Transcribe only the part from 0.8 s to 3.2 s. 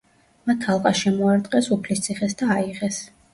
შემოარტყეს უფლისციხეს და აიღეს.